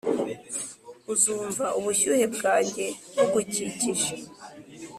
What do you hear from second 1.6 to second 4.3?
ubushyuhe bwanjye bugukikije,